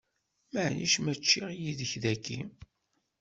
[0.51, 2.39] Maɛlic ma ččiɣ yid-k dagi?